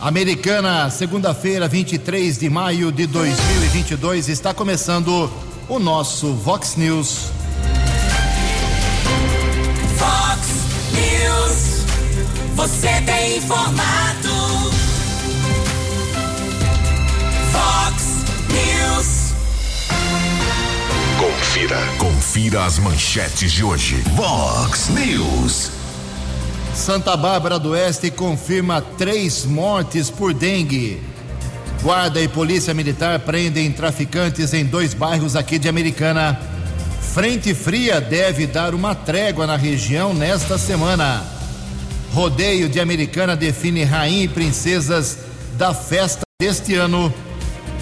[0.00, 5.28] Americana, segunda-feira, 23 de maio de 2022, está começando
[5.68, 7.32] o nosso Vox News.
[9.96, 10.40] Vox
[10.92, 11.84] News,
[12.54, 14.70] você tem informado.
[17.50, 18.04] Vox
[18.52, 19.34] News.
[21.18, 23.96] Confira, confira as manchetes de hoje.
[24.14, 25.77] Vox News.
[26.78, 31.02] Santa Bárbara do Oeste confirma três mortes por dengue.
[31.82, 36.40] Guarda e Polícia Militar prendem traficantes em dois bairros aqui de Americana.
[37.12, 41.24] Frente fria deve dar uma trégua na região nesta semana.
[42.14, 45.18] Rodeio de Americana define rainha e princesas
[45.58, 47.12] da festa deste ano.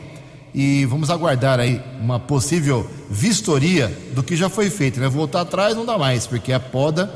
[0.55, 5.01] E vamos aguardar aí uma possível vistoria do que já foi feito.
[5.01, 5.07] Né?
[5.07, 7.13] Voltar atrás não dá mais, porque é poda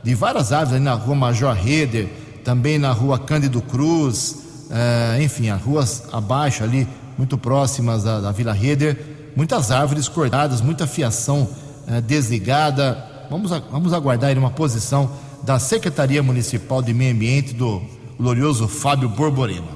[0.00, 2.08] de várias árvores ali na rua Major Reder,
[2.44, 4.36] também na rua Cândido Cruz,
[4.70, 6.86] é, enfim, as ruas abaixo ali,
[7.18, 8.96] muito próximas da, da Vila Reder,
[9.34, 11.48] muitas árvores cortadas, muita fiação
[11.88, 15.10] é, desligada, Vamos, vamos aguardar uma posição
[15.42, 17.80] da Secretaria Municipal de Meio Ambiente do
[18.18, 19.68] glorioso Fábio Borborema.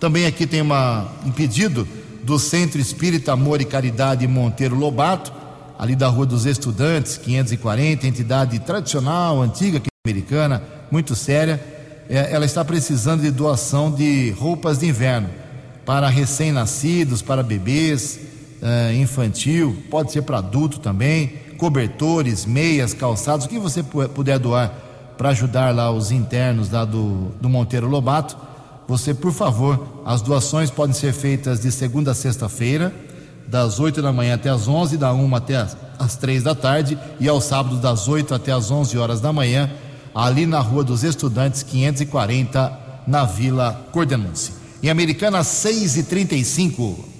[0.00, 1.86] Também aqui tem uma, um pedido
[2.22, 5.30] do Centro Espírita Amor e Caridade Monteiro Lobato,
[5.78, 11.62] ali da Rua dos Estudantes, 540, entidade tradicional, antiga, americana, muito séria.
[12.08, 15.28] É, ela está precisando de doação de roupas de inverno
[15.84, 18.18] para recém-nascidos, para bebês,
[18.62, 24.72] é, infantil, pode ser para adulto também cobertores, meias, calçados, o que você puder doar
[25.16, 28.36] para ajudar lá os internos lá do, do Monteiro Lobato,
[28.86, 32.94] você, por favor, as doações podem ser feitas de segunda a sexta-feira,
[33.46, 36.98] das 8 da manhã até as 11, da 1 até as, as 3 da tarde,
[37.20, 39.70] e aos sábados das 8 até as 11 horas da manhã,
[40.14, 44.54] ali na Rua dos Estudantes, 540, na Vila Cordenúncia.
[44.82, 47.13] Em Americana, 6 e 35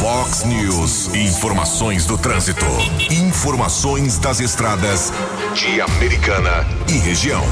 [0.00, 1.14] Fox News.
[1.14, 2.64] Informações do trânsito.
[3.10, 5.12] Informações das estradas
[5.54, 7.44] de Americana e região.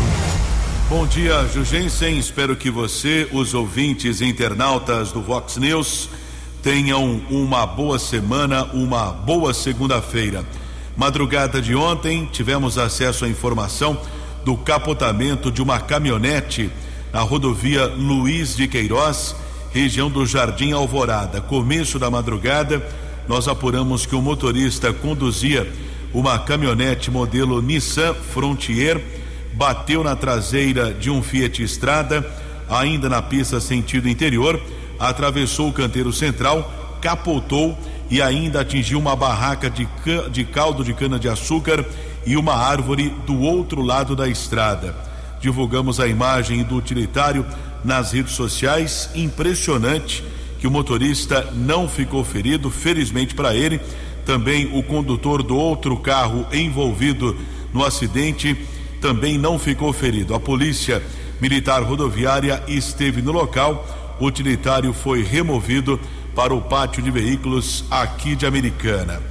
[0.88, 2.18] Bom dia, Jugensen.
[2.18, 6.08] Espero que você, os ouvintes internautas do Vox News,
[6.62, 10.42] tenham uma boa semana, uma boa segunda-feira.
[10.96, 14.00] Madrugada de ontem, tivemos acesso à informação
[14.42, 16.70] do capotamento de uma caminhonete
[17.12, 19.36] na rodovia Luiz de Queiroz,
[19.72, 21.40] região do Jardim Alvorada.
[21.40, 22.86] Começo da madrugada,
[23.26, 25.70] nós apuramos que o motorista conduzia
[26.12, 29.02] uma caminhonete modelo Nissan Frontier,
[29.52, 32.24] bateu na traseira de um Fiat Estrada,
[32.68, 34.60] ainda na pista sentido interior,
[34.98, 37.78] atravessou o canteiro central, capotou
[38.10, 39.86] e ainda atingiu uma barraca de,
[40.30, 41.84] de caldo de cana-de-açúcar
[42.26, 44.94] e uma árvore do outro lado da estrada.
[45.40, 47.46] Divulgamos a imagem do utilitário
[47.84, 49.10] nas redes sociais.
[49.14, 50.24] Impressionante
[50.58, 53.80] que o motorista não ficou ferido, felizmente para ele.
[54.24, 57.36] Também o condutor do outro carro envolvido
[57.72, 58.56] no acidente
[59.00, 60.34] também não ficou ferido.
[60.34, 61.02] A polícia
[61.40, 64.16] militar rodoviária esteve no local.
[64.20, 65.98] O utilitário foi removido
[66.34, 69.22] para o pátio de veículos aqui de Americana.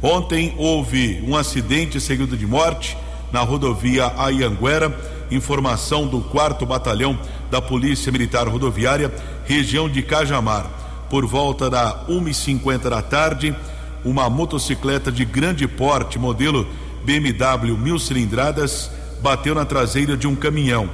[0.00, 2.96] Ontem houve um acidente seguido de morte
[3.32, 5.17] na rodovia Ayanguera.
[5.30, 7.18] Informação do 4 Batalhão
[7.50, 9.12] da Polícia Militar Rodoviária,
[9.44, 10.66] região de Cajamar.
[11.10, 13.54] Por volta da 1h50 da tarde,
[14.04, 16.66] uma motocicleta de grande porte, modelo
[17.04, 18.90] BMW mil cilindradas,
[19.20, 20.88] bateu na traseira de um caminhão.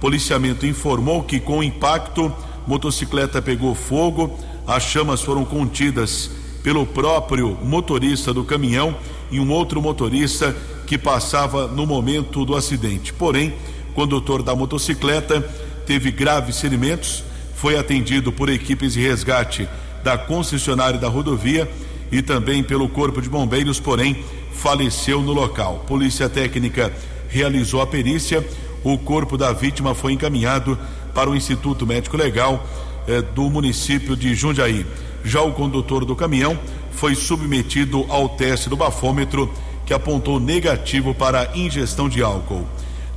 [0.00, 2.32] Policiamento informou que, com o impacto,
[2.66, 6.30] motocicleta pegou fogo, as chamas foram contidas
[6.62, 8.96] pelo próprio motorista do caminhão
[9.30, 10.54] e um outro motorista
[10.86, 13.12] que passava no momento do acidente.
[13.12, 13.54] Porém,
[13.90, 15.40] condutor da motocicleta
[15.86, 19.68] teve graves ferimentos, foi atendido por equipes de resgate
[20.02, 21.70] da concessionária da rodovia
[22.10, 25.84] e também pelo Corpo de Bombeiros, porém faleceu no local.
[25.86, 26.92] Polícia Técnica
[27.28, 28.44] realizou a perícia,
[28.82, 30.78] o corpo da vítima foi encaminhado
[31.14, 32.66] para o Instituto Médico Legal
[33.06, 34.86] eh, do município de Jundiaí.
[35.24, 36.58] Já o condutor do caminhão
[36.92, 39.52] foi submetido ao teste do bafômetro,
[39.86, 42.66] que apontou negativo para ingestão de álcool.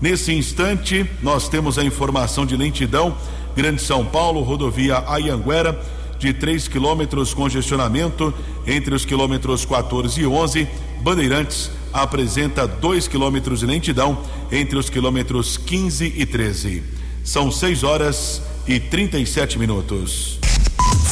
[0.04, 3.16] Nesse instante, nós temos a informação de lentidão,
[3.56, 5.82] Grande São Paulo, rodovia Ayanguera,
[6.20, 8.34] de 3 quilômetros congestionamento
[8.68, 10.68] entre os quilômetros 14 e 11.
[11.02, 14.22] Bandeirantes apresenta 2 quilômetros de lentidão
[14.52, 16.84] entre os quilômetros 15 e 13.
[17.24, 20.38] São 6 horas e 37 minutos.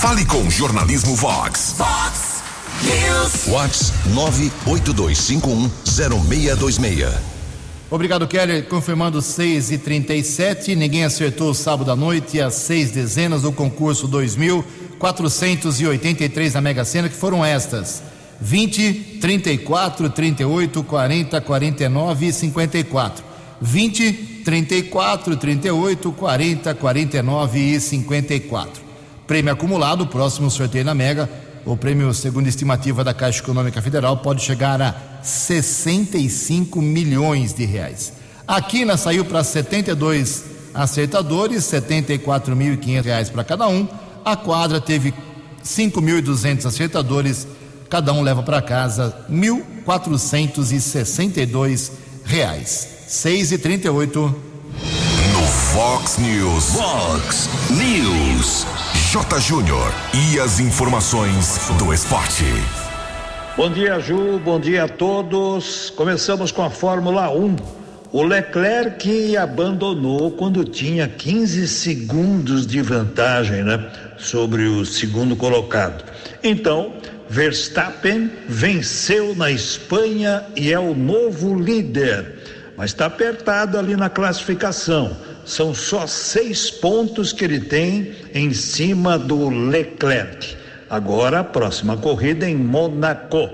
[0.01, 1.75] Fale com Jornalismo Vox.
[1.77, 2.43] Vox
[2.83, 3.45] News.
[3.47, 3.93] Vox
[4.67, 7.40] 982510626.
[7.91, 8.63] Obrigado, Kelly.
[8.63, 16.53] Confirmando 6 e 37 Ninguém acertou sábado à noite as seis dezenas do concurso 2483
[16.53, 18.01] da Mega Sena, que foram estas:
[18.39, 23.25] 20, 34, 38, 40, 49 e 54.
[23.59, 24.13] 20,
[24.45, 28.81] 34, 38, 40, 49 e 54.
[29.27, 31.29] Prêmio acumulado, próximo sorteio na Mega,
[31.65, 38.13] o prêmio, segundo estimativa da Caixa Econômica Federal, pode chegar a 65 milhões de reais.
[38.47, 43.87] A Quina saiu para 72 acertadores, 74.500 reais para cada um.
[44.23, 45.13] A quadra teve
[45.63, 47.47] 5.200 acertadores,
[47.89, 51.91] cada um leva para casa 1.462
[52.25, 52.87] reais.
[53.07, 54.41] 6 e 38
[55.33, 55.41] No
[55.73, 56.65] Fox News.
[56.65, 58.65] Fox News.
[59.11, 59.37] J.
[59.39, 59.93] Júnior.
[60.13, 62.45] E as informações do esporte.
[63.57, 64.39] Bom dia, Ju.
[64.39, 65.89] Bom dia a todos.
[65.89, 67.57] Começamos com a Fórmula 1.
[68.13, 73.91] O Leclerc abandonou quando tinha 15 segundos de vantagem, né?
[74.17, 76.01] Sobre o segundo colocado.
[76.41, 76.93] Então,
[77.29, 82.71] Verstappen venceu na Espanha e é o novo líder.
[82.77, 85.15] Mas está apertado ali na classificação.
[85.45, 90.60] São só seis pontos que ele tem em cima do Leclerc.
[90.91, 93.49] Agora a próxima corrida em Monaco.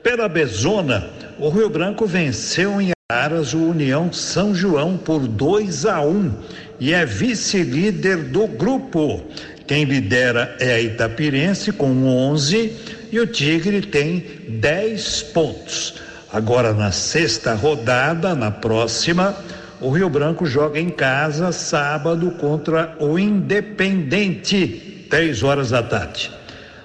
[0.00, 6.00] Pela Bezona, o Rio Branco venceu em Aras o União São João por 2 a
[6.02, 6.32] 1
[6.78, 9.24] e é vice-líder do grupo.
[9.66, 15.94] Quem lidera é a Itapirense com 11 e o Tigre tem 10 pontos.
[16.32, 19.34] Agora na sexta rodada, na próxima,
[19.80, 26.41] o Rio Branco joga em casa sábado contra o Independente, 3 horas da tarde.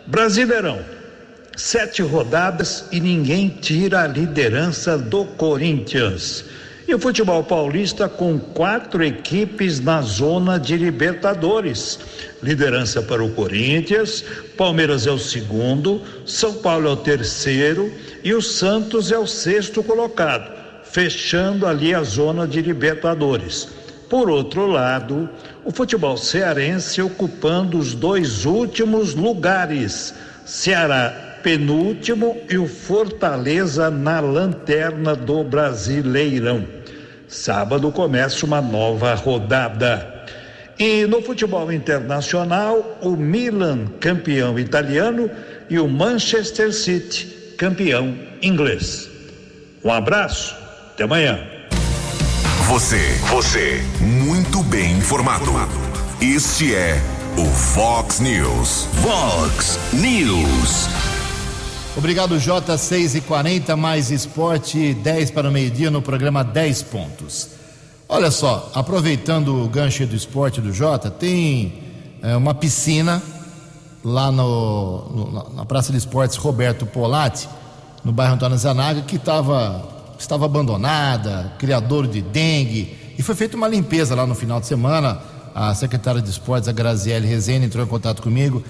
[0.07, 0.79] Brasileirão,
[1.57, 6.45] sete rodadas e ninguém tira a liderança do Corinthians.
[6.87, 11.99] E o futebol paulista com quatro equipes na zona de Libertadores.
[12.41, 14.23] Liderança para o Corinthians,
[14.55, 17.91] Palmeiras é o segundo, São Paulo é o terceiro
[18.23, 20.49] e o Santos é o sexto colocado,
[20.85, 23.76] fechando ali a zona de Libertadores.
[24.09, 25.29] Por outro lado,
[25.65, 30.13] o futebol cearense ocupando os dois últimos lugares.
[30.45, 36.65] Ceará penúltimo e o Fortaleza na lanterna do Brasileirão.
[37.27, 40.25] Sábado começa uma nova rodada.
[40.79, 45.29] E no futebol internacional, o Milan, campeão italiano,
[45.69, 49.09] e o Manchester City, campeão inglês.
[49.83, 50.55] Um abraço,
[50.93, 51.56] até amanhã.
[52.67, 55.51] Você, você, muito bem informado.
[56.19, 57.01] Este é
[57.38, 58.89] o Fox News.
[59.01, 60.89] Fox News.
[61.95, 62.77] Obrigado, J.
[62.77, 67.51] 6 e 40 mais esporte, 10 para o meio-dia no programa 10 pontos.
[68.09, 71.81] Olha só, aproveitando o gancho do esporte do Jota, tem
[72.21, 73.24] é, uma piscina
[74.03, 77.47] lá no, no, na Praça de Esportes Roberto Polatti,
[78.03, 83.67] no bairro Antônio Zanaga, que tava, estava abandonada, criador de dengue, e foi feita uma
[83.67, 85.19] limpeza lá no final de semana.
[85.55, 88.63] A secretária de Esportes, a Graziele Rezende, entrou em contato comigo,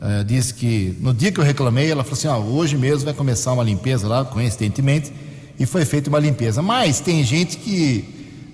[0.00, 3.14] uh, disse que no dia que eu reclamei, ela falou assim: ah, hoje mesmo vai
[3.14, 5.10] começar uma limpeza lá, coincidentemente,
[5.58, 6.60] e foi feita uma limpeza.
[6.60, 8.04] Mas tem gente que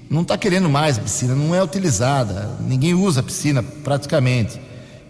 [0.09, 4.61] não está querendo mais a piscina, não é utilizada, ninguém usa a piscina praticamente.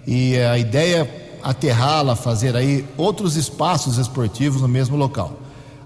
[0.07, 1.09] E a ideia
[1.43, 5.39] aterrá-la, fazer aí outros espaços esportivos no mesmo local.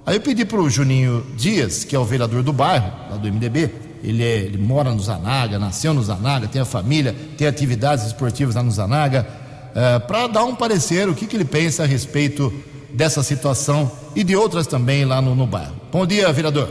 [0.06, 3.26] Aí eu pedi para o Juninho Dias, que é o vereador do bairro, lá do
[3.26, 3.70] MDB,
[4.02, 8.54] ele, é, ele mora no Zanaga, nasceu no Zanaga, tem a família, tem atividades esportivas
[8.54, 9.26] lá no Zanaga,
[9.70, 12.52] uh, para dar um parecer, o que, que ele pensa a respeito
[12.92, 15.75] dessa situação e de outras também lá no, no bairro.
[15.90, 16.68] Bom dia, vereador.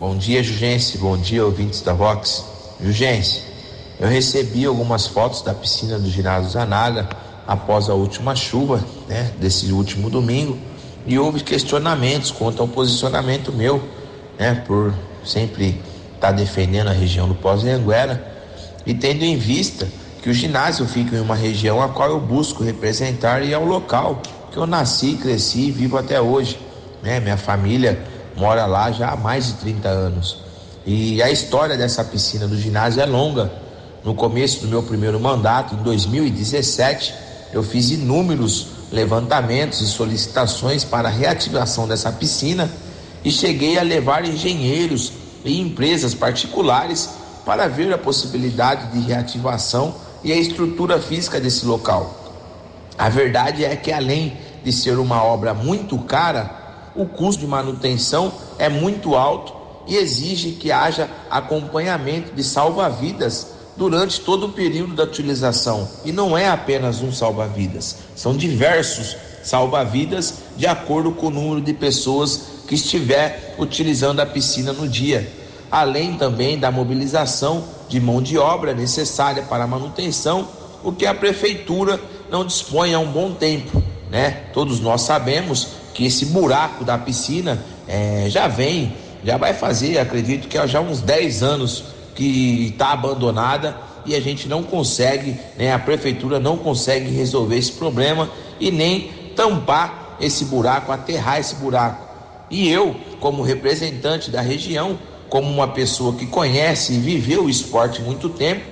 [0.00, 0.98] Bom dia, Jugense.
[0.98, 2.44] Bom dia, ouvintes da Vox.
[2.80, 3.42] Jugense,
[4.00, 7.08] eu recebi algumas fotos da piscina do ginásio Zanaga
[7.46, 10.58] após a última chuva, né, desse último domingo,
[11.08, 13.82] e houve questionamentos quanto ao posicionamento meu,
[14.38, 14.92] né, por
[15.24, 15.80] sempre
[16.14, 18.36] estar tá defendendo a região do Pós-Anguera
[18.84, 19.88] e tendo em vista
[20.22, 23.64] que o ginásio fica em uma região a qual eu busco representar e é o
[23.64, 24.20] local
[24.52, 26.60] que eu nasci, cresci e vivo até hoje,
[27.02, 27.20] né?
[27.20, 28.02] Minha família
[28.36, 30.38] mora lá já há mais de 30 anos.
[30.84, 33.50] E a história dessa piscina do ginásio é longa.
[34.04, 37.14] No começo do meu primeiro mandato, em 2017,
[37.52, 42.70] eu fiz inúmeros levantamentos e solicitações para a reativação dessa piscina
[43.24, 45.12] e cheguei a levar engenheiros
[45.44, 47.10] e empresas particulares
[47.44, 52.14] para ver a possibilidade de reativação e a estrutura física desse local.
[52.96, 58.32] A verdade é que, além de ser uma obra muito cara, o custo de manutenção
[58.58, 59.54] é muito alto
[59.86, 65.88] e exige que haja acompanhamento de salva-vidas durante todo o período da utilização.
[66.04, 71.72] E não é apenas um salva-vidas, são diversos salva-vidas de acordo com o número de
[71.72, 75.30] pessoas que estiver utilizando a piscina no dia.
[75.70, 80.48] Além também da mobilização de mão de obra necessária para a manutenção,
[80.82, 84.42] o que a prefeitura não dispõe há um bom tempo, né?
[84.52, 88.94] Todos nós sabemos que esse buraco da piscina é, já vem,
[89.24, 91.84] já vai fazer, acredito que há já uns 10 anos
[92.18, 97.70] que está abandonada e a gente não consegue, né, a prefeitura não consegue resolver esse
[97.70, 102.08] problema e nem tampar esse buraco, aterrar esse buraco.
[102.50, 104.98] E eu, como representante da região,
[105.28, 108.64] como uma pessoa que conhece e viveu o esporte muito tempo,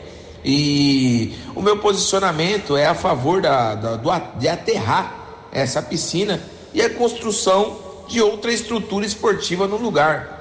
[0.44, 4.10] e o meu posicionamento é a favor da, da do,
[4.40, 6.40] de aterrar essa piscina
[6.74, 10.35] e a construção de outra estrutura esportiva no lugar.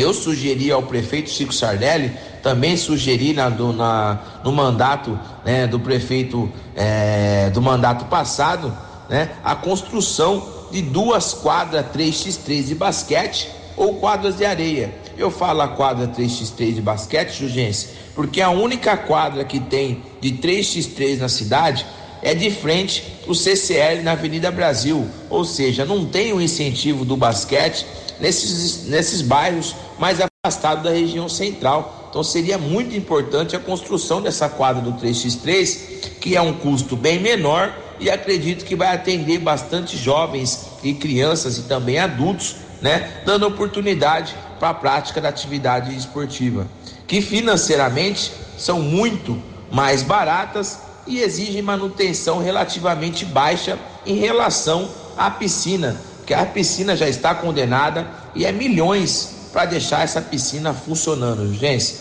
[0.00, 2.10] Eu sugeri ao prefeito Chico Sardelli,
[2.42, 8.74] também sugeri na, do, na, no mandato né, do prefeito é, do mandato passado,
[9.10, 10.42] né, a construção
[10.72, 14.94] de duas quadras 3x3 de basquete ou quadras de areia.
[15.18, 20.32] Eu falo a quadra 3x3 de basquete, Jugense, porque a única quadra que tem de
[20.32, 21.84] 3x3 na cidade
[22.22, 27.18] é de frente o CCL na Avenida Brasil, ou seja, não tem o incentivo do
[27.18, 27.84] basquete
[28.20, 32.08] nesses, nesses bairros mais afastados da região central.
[32.10, 37.20] Então seria muito importante a construção dessa quadra do 3x3, que é um custo bem
[37.20, 43.46] menor e acredito que vai atender bastante jovens e crianças e também adultos, né, dando
[43.46, 46.66] oportunidade para a prática da atividade esportiva,
[47.06, 56.00] que financeiramente são muito mais baratas e exigem manutenção relativamente baixa em relação à piscina,
[56.30, 58.06] que a piscina já está condenada
[58.36, 61.96] e é milhões para deixar essa piscina funcionando, gente.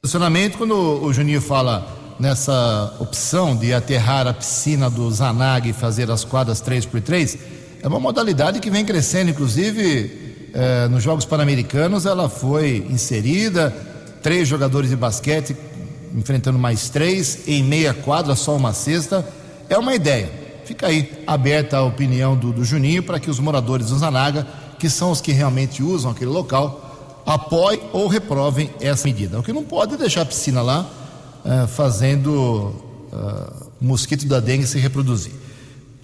[0.00, 6.08] Funcionamento, quando o Juninho fala nessa opção de aterrar a piscina do Zanag e fazer
[6.12, 7.36] as quadras 3x3,
[7.82, 13.74] é uma modalidade que vem crescendo, inclusive eh, nos Jogos Pan-Americanos ela foi inserida,
[14.22, 15.56] três jogadores de basquete
[16.14, 19.26] enfrentando mais três, em meia quadra, só uma cesta.
[19.68, 20.43] É uma ideia.
[20.64, 24.46] Fica aí aberta a opinião do, do Juninho para que os moradores do Zanaga,
[24.78, 29.38] que são os que realmente usam aquele local, apoiem ou reprovem essa medida.
[29.38, 30.88] O que não pode é deixar a piscina lá
[31.44, 32.74] uh, fazendo
[33.12, 35.32] uh, o mosquito da dengue se reproduzir.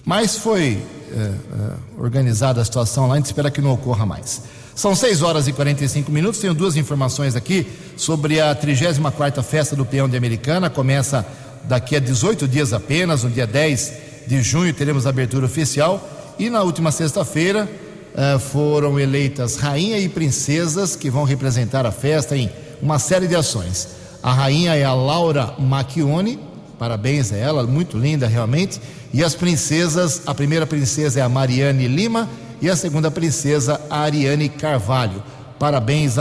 [0.05, 4.43] Mas foi uh, organizada a situação lá, a gente espera que não ocorra mais.
[4.75, 6.39] São 6 horas e 45 minutos.
[6.39, 10.69] Tenho duas informações aqui sobre a 34 Festa do Peão de Americana.
[10.69, 11.25] Começa
[11.65, 16.35] daqui a 18 dias apenas, no dia 10 de junho, teremos a abertura oficial.
[16.39, 17.69] E na última sexta-feira
[18.13, 22.49] uh, foram eleitas rainha e princesas que vão representar a festa em
[22.81, 23.89] uma série de ações.
[24.23, 26.39] A rainha é a Laura Macchione,
[26.77, 28.79] parabéns a ela, muito linda realmente.
[29.13, 32.29] E as princesas, a primeira princesa é a Mariane Lima
[32.61, 35.23] e a segunda princesa, a Ariane Carvalho.
[35.59, 36.15] Parabéns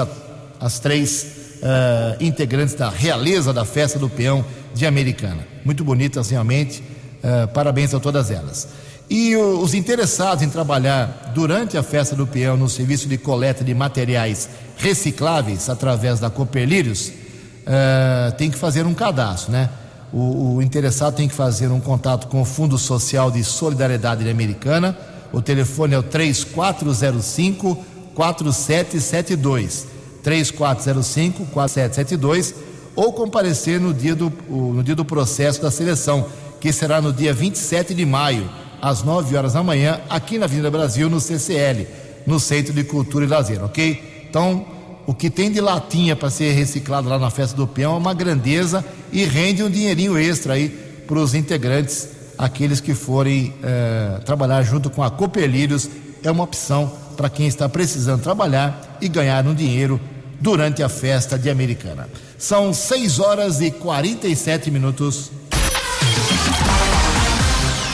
[0.59, 5.47] às três uh, integrantes da realeza da festa do peão de Americana.
[5.64, 6.83] Muito bonitas realmente,
[7.22, 8.68] uh, parabéns a todas elas.
[9.08, 13.74] E os interessados em trabalhar durante a festa do peão no serviço de coleta de
[13.74, 19.68] materiais recicláveis através da Cooperlírios, uh, tem que fazer um cadastro, né?
[20.12, 24.96] O, o interessado tem que fazer um contato com o Fundo Social de Solidariedade Americana
[25.32, 27.78] o telefone é o 3405
[28.14, 29.86] 4772.
[30.22, 32.54] 3405 4772
[32.96, 36.26] ou comparecer no dia, do, no dia do processo da seleção,
[36.61, 38.49] que será no dia 27 de maio,
[38.81, 41.87] às 9 horas da manhã, aqui na Avenida Brasil, no CCL,
[42.26, 44.26] no Centro de Cultura e Lazer, ok?
[44.29, 44.64] Então,
[45.07, 48.14] o que tem de latinha para ser reciclado lá na festa do peão é uma
[48.14, 50.69] grandeza e rende um dinheirinho extra aí
[51.07, 55.90] para os integrantes aqueles que forem é, trabalhar junto com a Copelírios
[56.23, 60.00] é uma opção para quem está precisando trabalhar e ganhar um dinheiro
[60.40, 62.09] durante a festa de Americana.
[62.38, 65.31] São 6 horas e 47 minutos.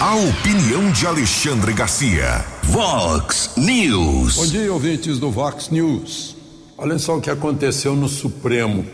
[0.07, 2.45] A opinião de Alexandre Garcia.
[2.63, 4.37] Vox News.
[4.37, 6.37] Bom dia, ouvintes do Vox News.
[6.79, 8.87] Olha só o que aconteceu no Supremo.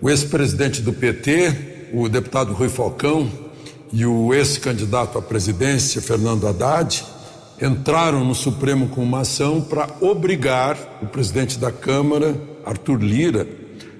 [0.00, 3.28] O ex-presidente do PT, o deputado Rui Falcão,
[3.92, 7.04] e o ex-candidato à presidência, Fernando Haddad,
[7.60, 13.48] entraram no Supremo com uma ação para obrigar o presidente da Câmara, Arthur Lira,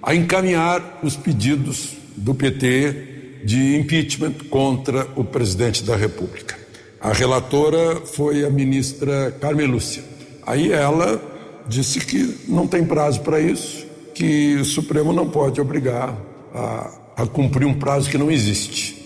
[0.00, 3.15] a encaminhar os pedidos do PT
[3.46, 6.58] de impeachment contra o presidente da República.
[7.00, 10.02] A relatora foi a ministra Carmen Lúcia.
[10.44, 11.22] Aí ela
[11.68, 16.12] disse que não tem prazo para isso, que o Supremo não pode obrigar
[16.52, 18.96] a, a cumprir um prazo que não existe.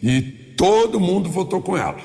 [0.00, 0.22] E
[0.56, 1.98] todo mundo votou com ela.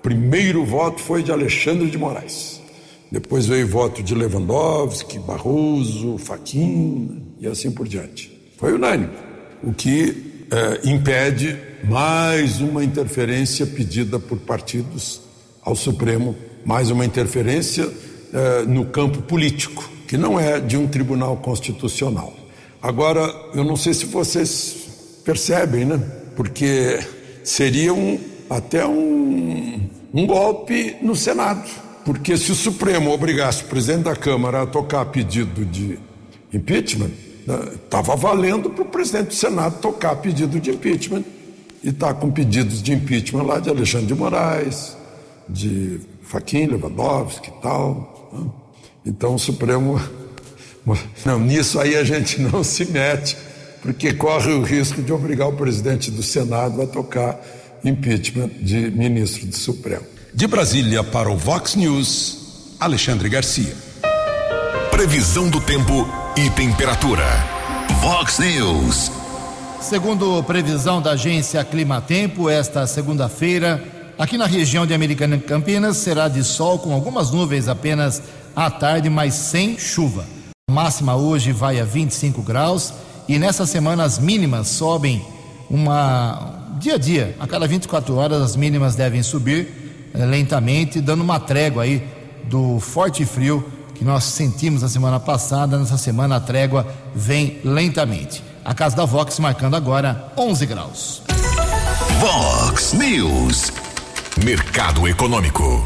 [0.00, 2.62] Primeiro voto foi de Alexandre de Moraes.
[3.10, 8.30] Depois veio voto de Lewandowski, Barroso, Faquin e assim por diante.
[8.56, 9.10] Foi unânime,
[9.64, 15.20] o que eh, impede mais uma interferência pedida por partidos
[15.62, 16.34] ao Supremo,
[16.64, 17.88] mais uma interferência
[18.32, 22.34] eh, no campo político, que não é de um tribunal constitucional.
[22.80, 26.00] Agora, eu não sei se vocês percebem, né?
[26.36, 27.00] Porque
[27.44, 29.80] seria um, até um,
[30.14, 31.68] um golpe no Senado.
[32.04, 35.98] Porque se o Supremo obrigasse o presidente da Câmara a tocar pedido de
[36.52, 37.10] impeachment,
[37.84, 41.24] estava né, valendo para o presidente do Senado tocar pedido de impeachment.
[41.82, 44.96] E está com pedidos de impeachment lá de Alexandre de Moraes,
[45.48, 48.30] de Faquim Lewandowski e tal.
[48.32, 48.50] Né?
[49.06, 50.00] Então o Supremo.
[51.24, 53.36] Não, nisso aí a gente não se mete
[53.82, 57.38] porque corre o risco de obrigar o presidente do Senado a tocar
[57.84, 60.04] impeachment de ministro do Supremo.
[60.32, 63.74] De Brasília para o Vox News, Alexandre Garcia.
[64.90, 66.06] Previsão do tempo
[66.38, 67.24] e temperatura.
[68.00, 69.10] Vox News.
[69.80, 73.82] Segundo previsão da agência Climatempo, esta segunda-feira,
[74.16, 78.22] aqui na região de Americana e Campinas, será de sol com algumas nuvens apenas
[78.54, 80.24] à tarde, mas sem chuva.
[80.70, 82.94] A máxima hoje vai a 25 graus
[83.28, 85.20] e nessa semana as mínimas sobem
[85.68, 91.22] uma dia a dia, a cada 24 horas as mínimas devem subir eh, lentamente, dando
[91.22, 92.06] uma trégua aí
[92.44, 95.76] do forte frio que nós sentimos na semana passada.
[95.76, 98.44] Nessa semana a trégua vem lentamente.
[98.64, 101.20] A casa da Vox marcando agora 11 graus.
[102.20, 103.72] Vox News.
[104.44, 105.84] Mercado Econômico.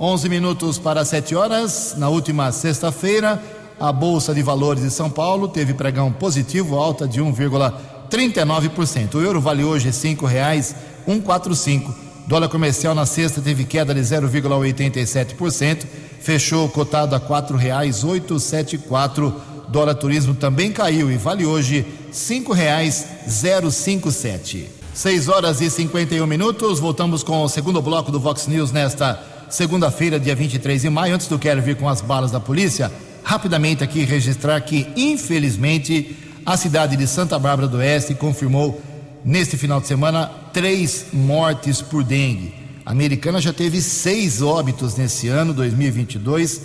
[0.00, 1.94] 11 minutos para 7 horas.
[1.98, 3.42] Na última sexta-feira,
[3.78, 9.16] a Bolsa de Valores de São Paulo teve pregão positivo, alta de 1,39%.
[9.16, 12.03] O euro vale hoje R$ 5,145.
[12.26, 15.84] Dólar comercial na sexta teve queda de 0,87%,
[16.20, 19.34] fechou cotado a R$ 4,874.
[19.68, 24.70] Dólar turismo também caiu e vale hoje R$ 5,057.
[24.94, 26.80] 6 horas e 51 minutos.
[26.80, 31.14] Voltamos com o segundo bloco do Vox News nesta segunda-feira, dia 23 de maio.
[31.14, 32.90] Antes do quero vir com as balas da polícia,
[33.22, 38.80] rapidamente aqui registrar que, infelizmente, a cidade de Santa Bárbara do Oeste confirmou
[39.24, 42.54] neste final de semana três mortes por dengue.
[42.84, 46.60] A americana já teve seis óbitos nesse ano, 2022,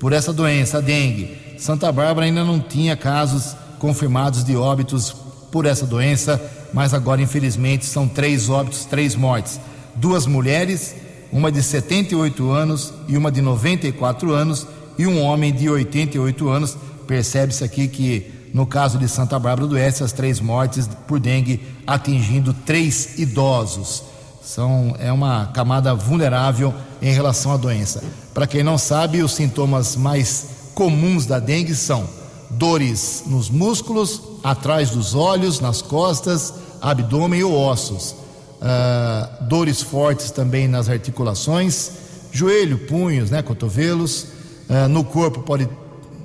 [0.00, 1.36] por essa doença, a dengue.
[1.58, 5.14] Santa Bárbara ainda não tinha casos confirmados de óbitos
[5.52, 6.40] por essa doença,
[6.72, 9.60] mas agora, infelizmente, são três óbitos, três mortes.
[9.94, 10.94] Duas mulheres,
[11.30, 14.66] uma de 78 anos e uma de 94 anos,
[14.98, 16.76] e um homem de 88 anos.
[17.06, 21.62] Percebe-se aqui que, no caso de Santa Bárbara do Oeste, as três mortes por dengue
[21.86, 24.02] atingindo três idosos.
[24.42, 28.02] São, é uma camada vulnerável em relação à doença.
[28.34, 32.08] Para quem não sabe, os sintomas mais comuns da dengue são
[32.50, 40.66] dores nos músculos, atrás dos olhos, nas costas, abdômen ou ossos, uh, dores fortes também
[40.66, 41.92] nas articulações,
[42.32, 44.26] joelho, punhos, né, cotovelos.
[44.68, 45.68] Uh, no corpo pode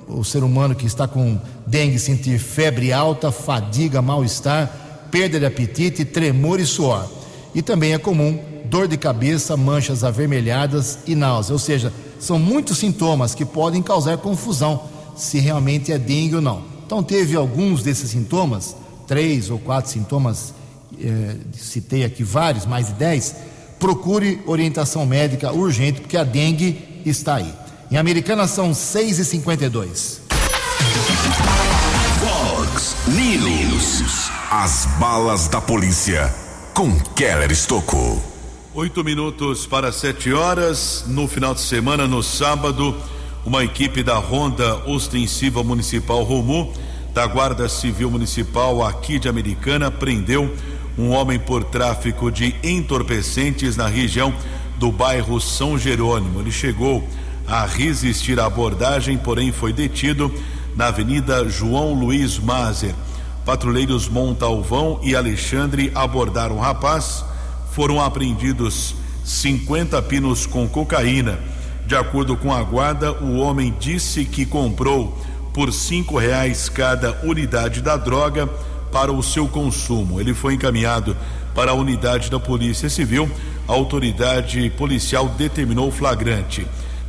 [0.08, 6.04] o ser humano que está com dengue sentir febre alta, fadiga, mal-estar, perda de apetite,
[6.04, 7.08] tremor e suor.
[7.54, 12.78] E também é comum dor de cabeça, manchas avermelhadas e náusea, ou seja, são muitos
[12.78, 14.82] sintomas que podem causar confusão
[15.16, 16.62] se realmente é dengue ou não.
[16.84, 20.54] Então, teve alguns desses sintomas, três ou quatro sintomas,
[21.00, 23.34] eh, citei aqui vários, mais de dez.
[23.78, 27.52] Procure orientação médica urgente, porque a dengue está aí.
[27.88, 30.20] Em Americana são 6 e 52
[32.20, 34.28] Fox News.
[34.50, 36.34] As balas da polícia
[36.74, 38.20] com Keller Estocou.
[38.74, 41.04] Oito minutos para sete horas.
[41.06, 42.96] No final de semana, no sábado,
[43.44, 46.72] uma equipe da Ronda Ostensiva Municipal Romu,
[47.14, 50.52] da Guarda Civil Municipal aqui de Americana, prendeu
[50.98, 54.34] um homem por tráfico de entorpecentes na região
[54.76, 56.40] do bairro São Jerônimo.
[56.40, 57.06] Ele chegou
[57.46, 60.32] a resistir à abordagem, porém foi detido
[60.74, 62.94] na Avenida João Luiz Mazer.
[63.44, 67.24] Patrulheiros Montalvão e Alexandre abordaram o rapaz
[67.76, 71.38] foram apreendidos 50 pinos com cocaína.
[71.86, 75.14] De acordo com a guarda, o homem disse que comprou
[75.52, 78.46] por cinco reais cada unidade da droga
[78.90, 80.18] para o seu consumo.
[80.18, 81.14] Ele foi encaminhado
[81.54, 83.30] para a unidade da Polícia Civil.
[83.68, 86.66] A autoridade policial determinou o flagrante.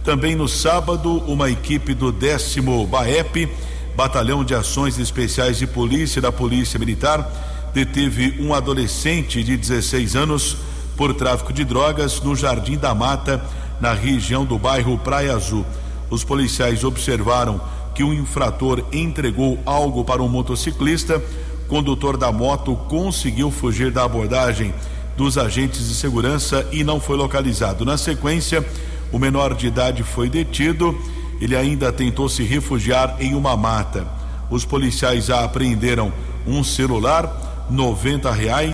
[0.07, 3.49] Também no sábado, uma equipe do décimo BAEP,
[3.93, 7.29] Batalhão de Ações Especiais de Polícia da Polícia Militar,
[7.73, 10.55] deteve um adolescente de 16 anos
[10.95, 13.43] por tráfico de drogas no Jardim da Mata,
[13.81, 15.65] na região do bairro Praia Azul.
[16.09, 17.59] Os policiais observaram
[17.93, 21.21] que o infrator entregou algo para um motociclista.
[21.65, 24.73] O condutor da moto conseguiu fugir da abordagem
[25.17, 27.83] dos agentes de segurança e não foi localizado.
[27.83, 28.65] Na sequência,
[29.11, 30.97] o menor de idade foi detido.
[31.39, 34.07] Ele ainda tentou se refugiar em uma mata.
[34.49, 36.11] Os policiais já apreenderam
[36.45, 38.71] um celular, 90 reais,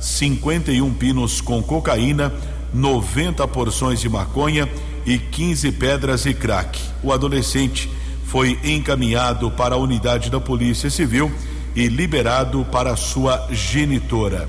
[0.00, 2.32] 51 pinos com cocaína,
[2.72, 4.68] 90 porções de maconha
[5.06, 6.80] e 15 pedras e crack.
[7.02, 7.88] O adolescente
[8.24, 11.30] foi encaminhado para a unidade da Polícia Civil
[11.76, 14.48] e liberado para sua genitora.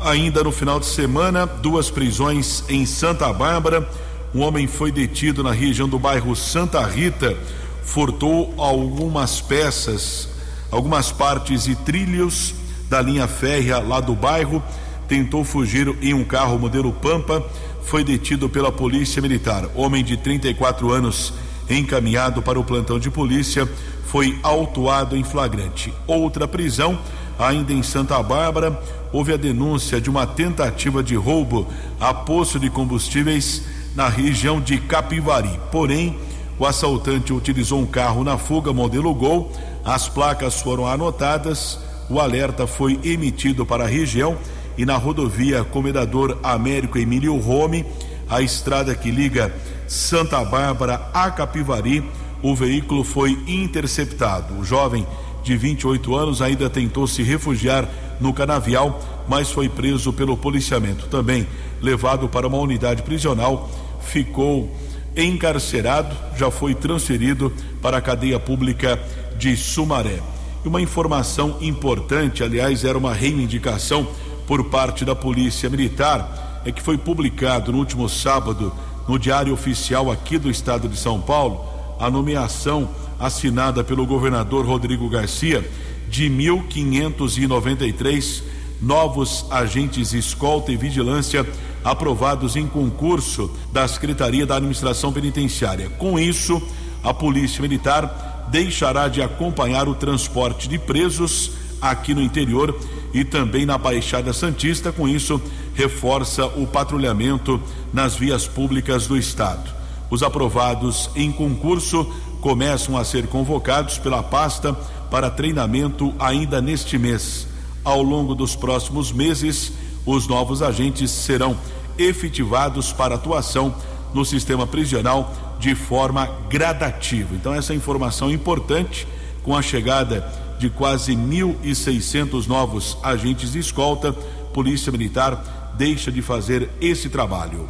[0.00, 3.88] Ainda no final de semana, duas prisões em Santa Bárbara.
[4.34, 7.36] Um homem foi detido na região do bairro Santa Rita,
[7.82, 10.28] furtou algumas peças,
[10.70, 12.54] algumas partes e trilhos
[12.88, 14.62] da linha férrea lá do bairro,
[15.08, 17.44] tentou fugir em um carro modelo Pampa,
[17.82, 19.64] foi detido pela Polícia Militar.
[19.74, 21.32] Homem de 34 anos,
[21.70, 23.68] encaminhado para o plantão de polícia,
[24.06, 25.92] foi autuado em flagrante.
[26.06, 26.98] Outra prisão,
[27.38, 28.80] ainda em Santa Bárbara,
[29.12, 31.66] houve a denúncia de uma tentativa de roubo
[32.00, 33.62] a poço de combustíveis
[33.96, 35.58] na região de Capivari.
[35.72, 36.16] Porém,
[36.58, 39.50] o assaltante utilizou um carro na fuga modelo Gol,
[39.84, 44.36] as placas foram anotadas o alerta foi emitido para a região
[44.78, 47.84] e na rodovia Comendador Américo Emílio Rome,
[48.28, 49.52] a estrada que liga
[49.88, 52.04] Santa Bárbara a Capivari,
[52.42, 54.54] o veículo foi interceptado.
[54.54, 55.06] O jovem
[55.42, 57.88] de 28 anos ainda tentou se refugiar
[58.20, 61.06] no canavial, mas foi preso pelo policiamento.
[61.06, 61.46] Também
[61.80, 63.68] levado para uma unidade prisional,
[64.06, 64.74] ficou
[65.16, 69.00] encarcerado, já foi transferido para a cadeia pública
[69.38, 70.20] de Sumaré.
[70.64, 74.06] E uma informação importante, aliás, era uma reivindicação
[74.46, 78.72] por parte da Polícia Militar, é que foi publicado no último sábado
[79.08, 81.64] no Diário Oficial aqui do Estado de São Paulo
[81.98, 85.66] a nomeação assinada pelo governador Rodrigo Garcia
[86.08, 88.42] de 1.593
[88.80, 91.44] novos agentes escolta e vigilância
[91.86, 95.88] aprovados em concurso da Secretaria da Administração Penitenciária.
[95.88, 96.60] Com isso,
[97.00, 102.76] a Polícia Militar deixará de acompanhar o transporte de presos aqui no interior
[103.14, 104.90] e também na Baixada Santista.
[104.90, 105.40] Com isso,
[105.76, 109.70] reforça o patrulhamento nas vias públicas do estado.
[110.10, 112.04] Os aprovados em concurso
[112.40, 114.72] começam a ser convocados pela pasta
[115.08, 117.46] para treinamento ainda neste mês.
[117.84, 119.72] Ao longo dos próximos meses,
[120.04, 121.56] os novos agentes serão
[121.98, 123.74] efetivados para atuação
[124.12, 127.34] no sistema prisional de forma gradativa.
[127.34, 129.06] Então, essa informação importante
[129.42, 130.26] com a chegada
[130.58, 134.12] de quase 1.600 novos agentes de escolta,
[134.52, 137.68] Polícia Militar deixa de fazer esse trabalho.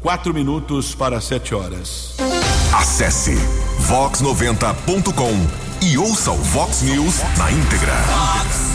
[0.00, 2.16] Quatro minutos para sete horas.
[2.72, 3.34] Acesse
[3.88, 7.94] vox90.com e ouça o Vox News na íntegra.
[7.94, 8.73] Vox.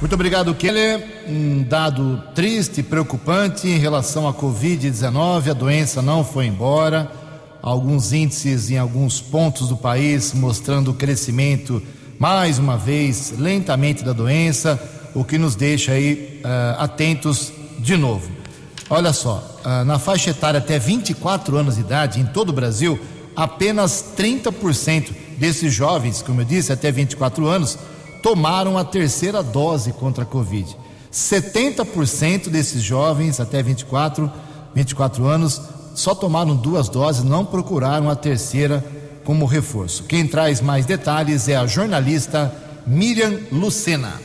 [0.00, 1.26] Muito obrigado, Keller.
[1.28, 5.50] Um dado triste, preocupante em relação à Covid-19.
[5.50, 7.12] A doença não foi embora.
[7.60, 11.82] Alguns índices em alguns pontos do país mostrando o crescimento,
[12.18, 14.80] mais uma vez, lentamente da doença,
[15.14, 18.30] o que nos deixa aí uh, atentos de novo.
[18.88, 22.98] Olha só, uh, na faixa etária até 24 anos de idade, em todo o Brasil,
[23.36, 27.78] apenas 30% desses jovens, como eu disse, até 24 anos,
[28.22, 30.76] tomaram a terceira dose contra a Covid.
[31.12, 34.30] 70% desses jovens até 24,
[34.74, 35.60] 24 anos
[35.94, 38.84] só tomaram duas doses, não procuraram a terceira
[39.24, 40.04] como reforço.
[40.04, 42.54] Quem traz mais detalhes é a jornalista
[42.86, 44.20] Miriam Lucena.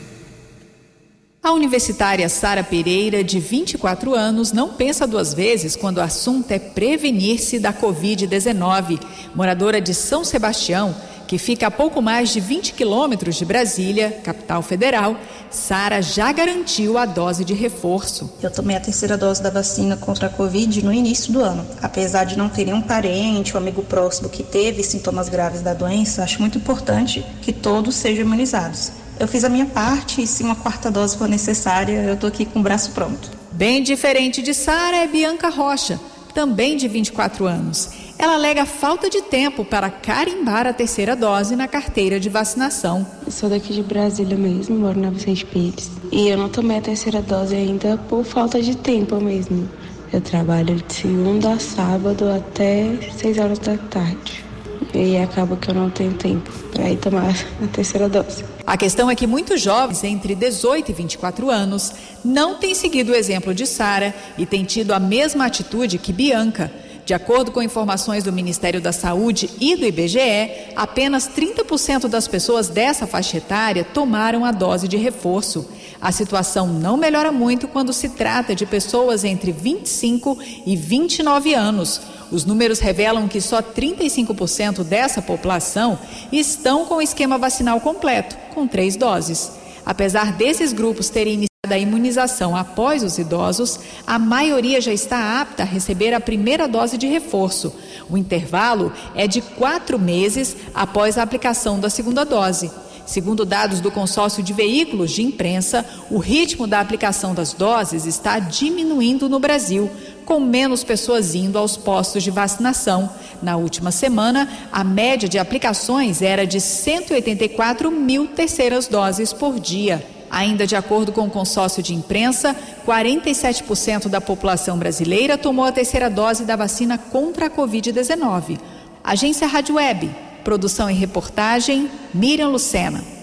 [1.43, 6.58] A universitária Sara Pereira, de 24 anos, não pensa duas vezes quando o assunto é
[6.58, 8.99] prevenir-se da Covid-19.
[9.36, 10.95] Moradora de São Sebastião,
[11.27, 15.17] que fica a pouco mais de 20 quilômetros de Brasília, capital federal,
[15.49, 18.31] Sara já garantiu a dose de reforço.
[18.41, 21.65] Eu tomei a terceira dose da vacina contra a Covid no início do ano.
[21.81, 26.23] Apesar de não ter nenhum parente ou amigo próximo que teve sintomas graves da doença,
[26.23, 28.91] acho muito importante que todos sejam imunizados.
[29.19, 32.45] Eu fiz a minha parte e se uma quarta dose for necessária, eu estou aqui
[32.45, 33.31] com o braço pronto.
[33.51, 35.97] Bem diferente de Sara é Bianca Rocha,
[36.35, 37.89] também de 24 anos.
[38.19, 43.07] Ela alega falta de tempo para carimbar a terceira dose na carteira de vacinação.
[43.25, 45.89] Eu sou daqui de Brasília mesmo, moro na Vicente Pires.
[46.11, 49.67] E eu não tomei a terceira dose ainda por falta de tempo mesmo.
[50.13, 54.44] Eu trabalho de segunda a sábado até 6 horas da tarde.
[54.93, 58.43] E acaba que eu não tenho tempo para ir tomar a terceira dose.
[58.65, 63.15] A questão é que muitos jovens entre 18 e 24 anos não têm seguido o
[63.15, 66.71] exemplo de Sara e têm tido a mesma atitude que Bianca
[67.05, 72.67] de acordo com informações do Ministério da Saúde e do IBGE, apenas 30% das pessoas
[72.67, 75.69] dessa faixa etária tomaram a dose de reforço.
[76.01, 82.01] A situação não melhora muito quando se trata de pessoas entre 25 e 29 anos.
[82.31, 85.97] Os números revelam que só 35% dessa população
[86.31, 89.51] estão com o esquema vacinal completo, com três doses.
[89.85, 95.65] Apesar desses grupos terem da imunização após os idosos, a maioria já está apta a
[95.65, 97.73] receber a primeira dose de reforço.
[98.09, 102.71] O intervalo é de quatro meses após a aplicação da segunda dose.
[103.05, 108.39] Segundo dados do consórcio de veículos de imprensa, o ritmo da aplicação das doses está
[108.39, 109.91] diminuindo no Brasil,
[110.25, 113.09] com menos pessoas indo aos postos de vacinação.
[113.41, 120.05] Na última semana, a média de aplicações era de 184 mil terceiras doses por dia.
[120.29, 126.09] Ainda de acordo com o consórcio de imprensa, 47% da população brasileira tomou a terceira
[126.09, 128.59] dose da vacina contra a Covid-19.
[129.03, 130.09] Agência Rádio Web,
[130.43, 133.15] produção e reportagem, Miriam Lucena.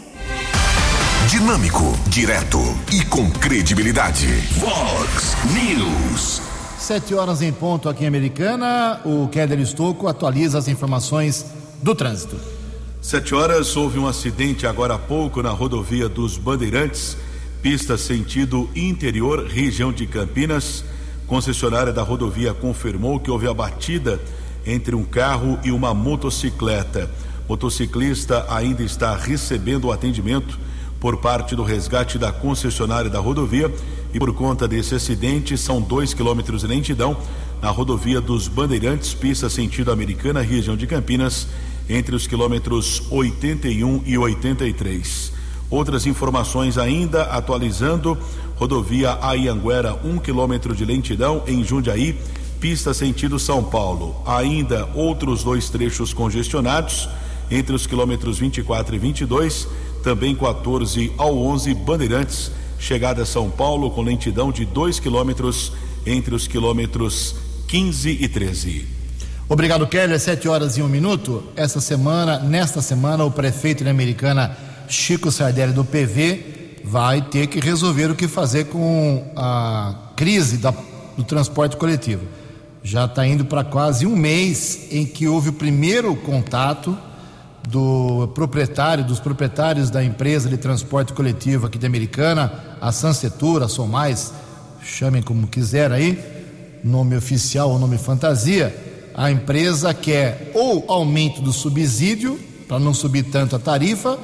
[1.29, 2.59] Dinâmico, direto
[2.93, 4.27] e com credibilidade.
[4.59, 6.32] Vox News.
[6.83, 9.01] Sete horas em ponto aqui em Americana.
[9.05, 11.47] O Keller Estocco atualiza as informações
[11.81, 12.37] do trânsito.
[13.01, 17.17] Sete horas, houve um acidente agora há pouco na rodovia dos Bandeirantes,
[17.63, 20.85] pista sentido interior, região de Campinas.
[21.25, 24.21] Concessionária da rodovia confirmou que houve a batida
[24.67, 27.09] entre um carro e uma motocicleta.
[27.49, 30.59] Motociclista ainda está recebendo o atendimento
[30.99, 33.73] por parte do resgate da concessionária da rodovia
[34.13, 37.17] e por conta desse acidente são dois quilômetros de lentidão
[37.61, 41.47] na rodovia dos Bandeirantes, pista sentido americana, região de Campinas
[41.89, 45.33] entre os quilômetros 81 e 83.
[45.71, 48.19] Outras informações ainda atualizando:
[48.57, 52.19] rodovia Aianguera, um quilômetro de lentidão em Jundiaí,
[52.61, 54.17] pista sentido São Paulo.
[54.27, 57.09] Ainda outros dois trechos congestionados
[57.51, 59.69] entre os quilômetros 24 e 22,
[60.03, 62.51] também 14 ao 11 Bandeirantes,
[62.83, 65.73] chegada a São Paulo com lentidão de 2 quilômetros
[66.05, 67.37] entre os quilômetros
[67.69, 68.87] 15 e 13.
[69.49, 70.19] Obrigado, Kelly.
[70.19, 71.45] Sete horas e um minuto.
[71.55, 74.57] Essa semana, nesta semana, o prefeito de Americana,
[74.89, 80.75] Chico Sardelli, do PV, vai ter que resolver o que fazer com a crise da,
[81.17, 82.27] do transporte coletivo.
[82.83, 86.99] Já está indo para quase um mês em que houve o primeiro contato
[87.69, 93.69] do proprietário, dos proprietários da empresa de transporte coletivo aqui de Americana, a Sansetura, a
[93.69, 94.33] Somais,
[94.83, 96.19] chamem como quiser aí,
[96.83, 98.75] nome oficial ou nome fantasia,
[99.15, 104.19] a empresa quer ou aumento do subsídio, para não subir tanto a tarifa,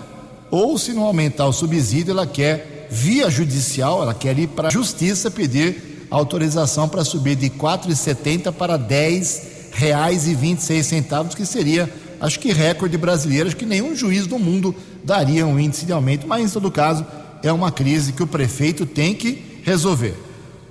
[0.50, 4.70] ou se não aumentar o subsídio, ela quer, via judicial, ela quer ir para a
[4.70, 12.52] justiça pedir autorização para subir de R$ 4,70 para R$ 10,26, que seria acho que
[12.52, 16.52] recorde brasileiro, acho que nenhum juiz do mundo daria um índice de aumento, mas em
[16.52, 17.06] todo caso
[17.42, 20.14] é uma crise que o prefeito tem que resolver.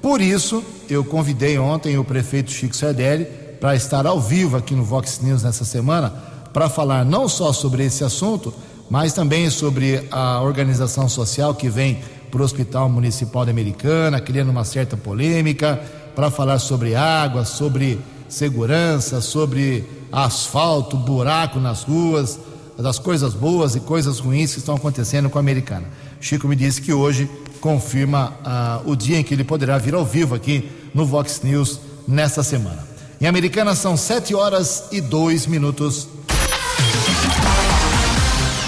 [0.02, 3.26] Por isso, eu convidei ontem o prefeito Chico Sardelli
[3.60, 6.10] para estar ao vivo aqui no Vox News nessa semana
[6.54, 8.54] para falar não só sobre esse assunto,
[8.90, 12.00] mas também sobre a organização social que vem
[12.32, 15.82] para o Hospital Municipal de Americana, criando uma certa polêmica,
[16.16, 22.40] para falar sobre água, sobre segurança, sobre asfalto, buraco nas ruas,
[22.78, 25.88] das coisas boas e coisas ruins que estão acontecendo com a americana.
[26.20, 30.06] Chico me disse que hoje confirma ah, o dia em que ele poderá vir ao
[30.06, 32.86] vivo aqui no Vox News nesta semana.
[33.20, 36.08] Em Americana são 7 horas e 2 minutos.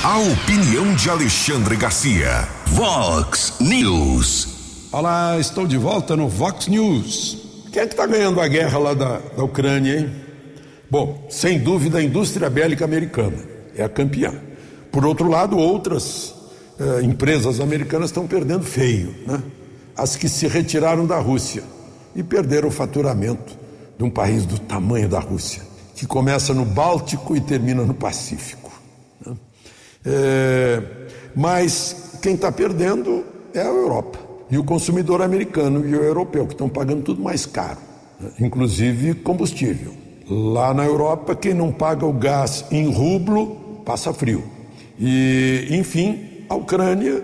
[0.03, 2.47] A opinião de Alexandre Garcia.
[2.67, 4.47] Vox News.
[4.91, 7.48] Olá, estou de volta no Vox News.
[7.71, 10.09] Quem é que está ganhando a guerra lá da, da Ucrânia, hein?
[10.89, 13.37] Bom, sem dúvida a indústria bélica americana
[13.75, 14.33] é a campeã.
[14.91, 16.33] Por outro lado, outras
[16.79, 19.41] eh, empresas americanas estão perdendo feio, né?
[19.95, 21.61] As que se retiraram da Rússia
[22.15, 23.55] e perderam o faturamento
[23.97, 25.61] de um país do tamanho da Rússia,
[25.93, 28.71] que começa no Báltico e termina no Pacífico.
[29.23, 29.35] Né?
[30.05, 30.83] É,
[31.35, 36.53] mas quem está perdendo é a Europa e o consumidor americano e o europeu, que
[36.53, 37.77] estão pagando tudo mais caro,
[38.19, 38.31] né?
[38.39, 39.93] inclusive combustível.
[40.27, 44.43] Lá na Europa, quem não paga o gás em rublo passa frio.
[44.99, 47.23] E, enfim, a Ucrânia,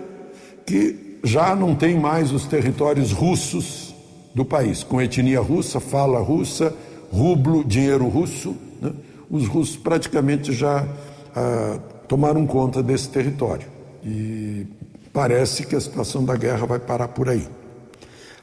[0.64, 3.94] que já não tem mais os territórios russos
[4.34, 6.74] do país, com etnia russa, fala russa,
[7.12, 8.56] rublo, dinheiro russo.
[8.80, 8.92] Né?
[9.30, 10.86] Os russos praticamente já
[11.34, 13.66] ah, tomaram conta desse território.
[14.04, 14.66] E
[15.16, 17.48] parece que a situação da guerra vai parar por aí.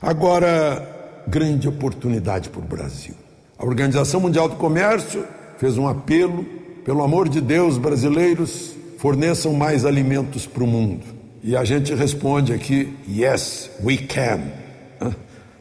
[0.02, 3.14] Agora, grande oportunidade para o Brasil.
[3.60, 5.24] A Organização Mundial do Comércio
[5.60, 6.44] fez um apelo:
[6.84, 11.06] pelo amor de Deus, brasileiros, forneçam mais alimentos para o mundo.
[11.44, 14.42] E a gente responde aqui: yes, we can.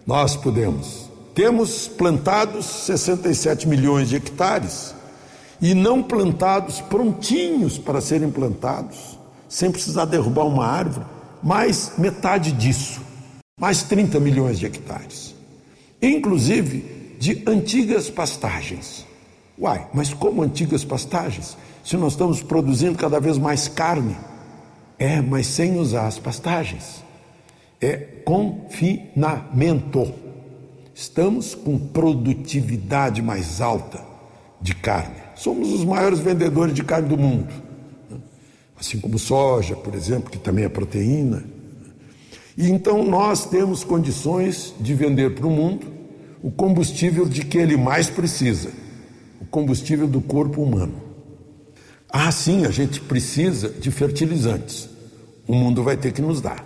[0.06, 1.10] Nós podemos.
[1.34, 4.94] Temos plantados 67 milhões de hectares
[5.60, 9.18] e não plantados, prontinhos para serem plantados,
[9.52, 11.04] sem precisar derrubar uma árvore,
[11.42, 13.02] mais metade disso,
[13.60, 15.34] mais 30 milhões de hectares.
[16.00, 19.04] Inclusive, de antigas pastagens.
[19.58, 21.54] Uai, mas como antigas pastagens?
[21.84, 24.16] Se nós estamos produzindo cada vez mais carne.
[24.98, 27.04] É, mas sem usar as pastagens.
[27.78, 30.14] É confinamento.
[30.94, 34.02] Estamos com produtividade mais alta
[34.62, 35.16] de carne.
[35.34, 37.61] Somos os maiores vendedores de carne do mundo.
[38.82, 41.44] Assim como soja, por exemplo, que também é proteína.
[42.58, 45.86] E então nós temos condições de vender para o mundo
[46.42, 48.70] o combustível de que ele mais precisa,
[49.40, 51.00] o combustível do corpo humano.
[52.10, 54.88] Ah, sim, a gente precisa de fertilizantes.
[55.46, 56.64] O mundo vai ter que nos dar.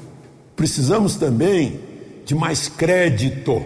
[0.57, 1.81] Precisamos também
[2.25, 3.63] de mais crédito.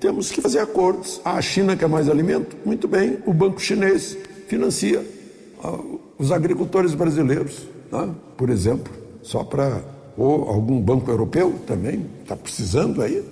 [0.00, 1.20] Temos que fazer acordos.
[1.22, 2.56] Ah, a China quer mais alimento?
[2.64, 4.16] Muito bem, o Banco Chinês
[4.48, 5.04] financia
[5.62, 5.78] ah,
[6.18, 8.10] os agricultores brasileiros, né?
[8.36, 9.82] por exemplo, só para.
[10.16, 13.22] Ou algum banco europeu também está precisando aí.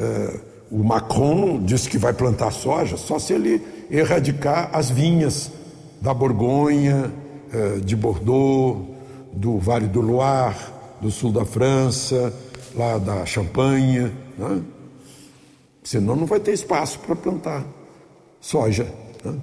[0.00, 0.40] É,
[0.70, 3.60] o Macron disse que vai plantar soja só se ele
[3.90, 5.52] erradicar as vinhas
[6.00, 7.12] da Borgonha,
[7.52, 8.88] eh, de Bordeaux,
[9.32, 10.56] do Vale do Loire,
[11.00, 12.32] do sul da França,
[12.74, 14.10] lá da Champagne.
[14.38, 14.62] Né?
[15.84, 17.62] Senão não vai ter espaço para plantar
[18.40, 18.86] soja.
[19.22, 19.34] Né?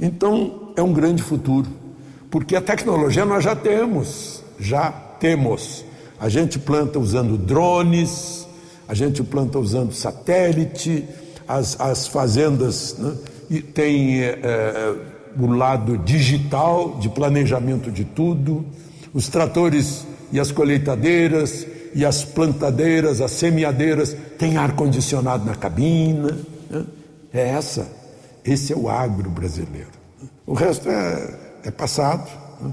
[0.00, 1.68] Então é um grande futuro,
[2.32, 5.84] porque a tecnologia nós já temos, já temos.
[6.18, 8.48] A gente planta usando drones,
[8.88, 11.06] a gente planta usando satélite,
[11.46, 13.12] as, as fazendas né,
[13.50, 14.94] e tem é,
[15.38, 18.64] o lado digital de planejamento de tudo,
[19.12, 26.38] os tratores e as colheitadeiras e as plantadeiras, as semeadeiras têm ar condicionado na cabina,
[26.70, 26.86] né?
[27.30, 27.86] é essa
[28.42, 29.90] Esse é o agro brasileiro.
[30.46, 32.28] O resto é, é passado.
[32.60, 32.72] Né?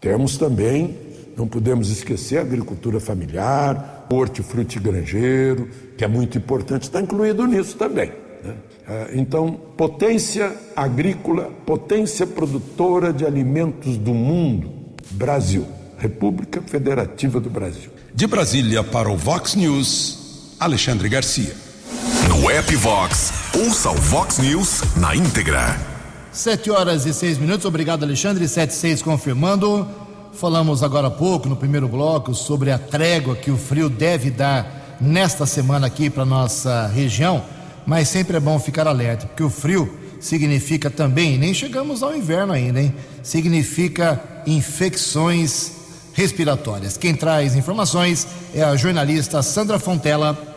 [0.00, 0.96] Temos também,
[1.36, 7.76] não podemos esquecer, a agricultura familiar, hortifruti granjeiro, que é muito importante, está incluído nisso
[7.76, 8.12] também.
[8.42, 8.54] Né?
[8.88, 14.72] É, então, potência agrícola, potência produtora de alimentos do mundo,
[15.12, 15.66] Brasil,
[15.98, 17.90] República Federativa do Brasil.
[18.14, 21.54] De Brasília para o Vox News, Alexandre Garcia.
[22.28, 25.91] No app Vox, ouça o Vox News na íntegra.
[26.32, 29.86] Sete horas e seis minutos, obrigado Alexandre, sete seis confirmando.
[30.32, 34.96] Falamos agora há pouco, no primeiro bloco, sobre a trégua que o frio deve dar
[34.98, 37.44] nesta semana aqui para nossa região,
[37.84, 42.54] mas sempre é bom ficar alerta, porque o frio significa também, nem chegamos ao inverno
[42.54, 42.94] ainda, hein?
[43.22, 45.72] Significa infecções
[46.14, 46.96] respiratórias.
[46.96, 50.51] Quem traz informações é a jornalista Sandra Fontela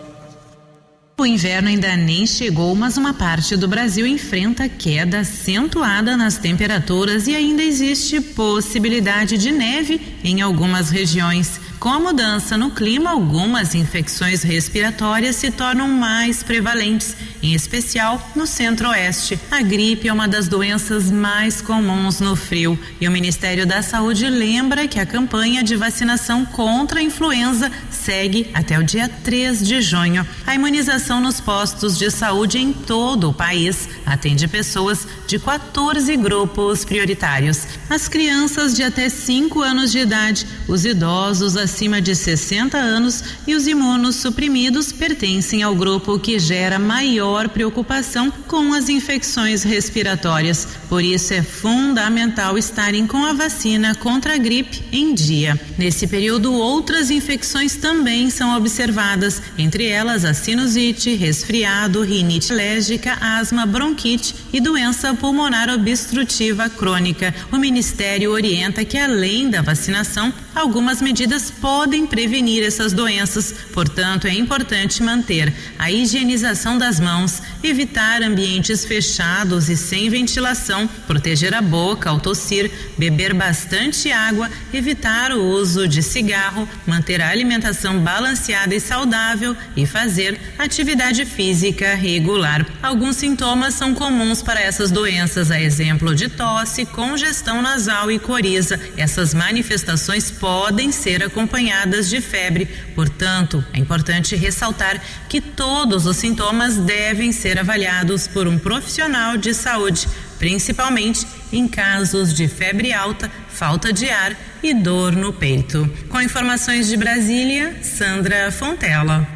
[1.18, 7.26] o inverno ainda nem chegou, mas uma parte do Brasil enfrenta queda acentuada nas temperaturas
[7.28, 11.62] e ainda existe possibilidade de neve em algumas regiões.
[11.80, 18.48] Com a mudança no clima, algumas infecções respiratórias se tornam mais prevalentes, em especial no
[18.48, 19.40] centro-oeste.
[19.52, 24.28] A gripe é uma das doenças mais comuns no frio e o Ministério da Saúde
[24.28, 29.82] lembra que a campanha de vacinação contra a influenza segue até o dia 3 de
[29.82, 30.26] junho.
[30.48, 36.84] A imunização nos postos de saúde em todo o país atende pessoas de 14 grupos
[36.84, 37.68] prioritários.
[37.90, 43.22] As crianças de até 5 anos de idade, os idosos acima acima de 60 anos
[43.46, 50.66] e os imunossuprimidos pertencem ao grupo que gera maior preocupação com as infecções respiratórias.
[50.88, 55.60] Por isso é fundamental estarem com a vacina contra a gripe em dia.
[55.78, 63.66] Nesse período, outras infecções também são observadas, entre elas a sinusite, resfriado, rinite alérgica, asma,
[63.66, 67.36] bronquite e doença pulmonar obstrutiva crônica.
[67.52, 73.54] O Ministério orienta que, além da vacinação, algumas medidas podem prevenir essas doenças.
[73.74, 81.54] Portanto, é importante manter a higienização das mãos, evitar ambientes fechados e sem ventilação, proteger
[81.54, 88.00] a boca ao tossir, beber bastante água, evitar o uso de cigarro, manter a alimentação
[88.00, 92.66] balanceada e saudável e fazer atividade física regular.
[92.82, 98.80] Alguns sintomas são comuns para essas doenças, a exemplo de tosse, congestão nasal e coriza.
[98.96, 102.68] Essas manifestações podem ser acompanhadas de febre.
[102.94, 109.54] Portanto, é importante ressaltar que todos os sintomas devem ser avaliados por um profissional de
[109.54, 115.92] saúde, principalmente em casos de febre alta, falta de ar e dor no peito.
[116.08, 119.28] Com informações de Brasília, Sandra Fontela.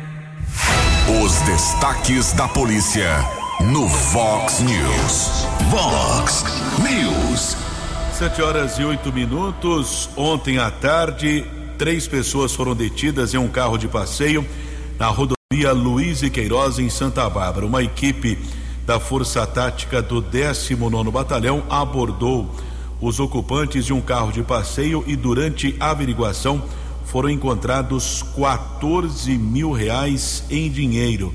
[1.24, 5.46] Os destaques da polícia no Vox News.
[5.70, 6.46] Vox
[6.80, 7.58] News.
[8.14, 10.10] Sete horas e oito minutos.
[10.16, 11.46] Ontem à tarde,
[11.78, 14.46] três pessoas foram detidas em um carro de passeio
[14.98, 17.66] na rodovia Luiz e Queiroz, em Santa Bárbara.
[17.66, 18.40] Uma equipe
[18.86, 22.50] da Força Tática do 19 Batalhão abordou
[23.02, 26.64] os ocupantes de um carro de passeio e, durante a averiguação,
[27.06, 31.34] foram encontrados 14 mil reais em dinheiro.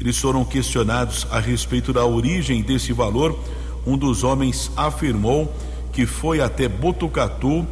[0.00, 3.38] Eles foram questionados a respeito da origem desse valor.
[3.86, 5.52] Um dos homens afirmou
[5.92, 7.66] que foi até Botucatu,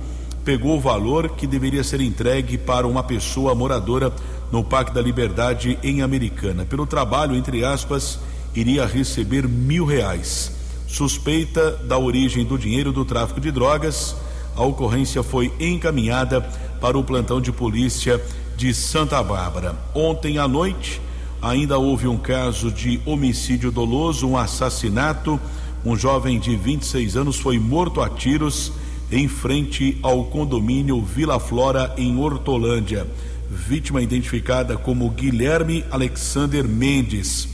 [0.45, 4.12] pegou o valor que deveria ser entregue para uma pessoa moradora
[4.51, 6.64] no Parque da Liberdade em Americana.
[6.64, 8.18] Pelo trabalho, entre aspas,
[8.55, 10.53] iria receber mil reais.
[10.87, 14.14] Suspeita da origem do dinheiro do tráfico de drogas.
[14.55, 16.43] A ocorrência foi encaminhada
[16.81, 18.23] para o plantão de polícia
[18.57, 19.75] de Santa Bárbara.
[19.95, 21.01] Ontem à noite,
[21.43, 25.38] ainda houve um caso de homicídio doloso, um assassinato
[25.84, 28.72] um jovem de 26 anos foi morto a tiros
[29.11, 33.05] em frente ao condomínio Vila Flora, em Hortolândia.
[33.51, 37.49] Vítima identificada como Guilherme Alexander Mendes.